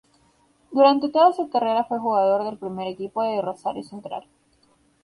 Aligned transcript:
Durante 0.71 1.09
toda 1.09 1.31
su 1.31 1.47
carrera 1.51 1.83
fue 1.83 1.99
jugador 1.99 2.43
del 2.43 2.57
primer 2.57 2.87
equipo 2.87 3.21
de 3.21 3.39
Rosario 3.39 3.83
Central. 3.83 4.25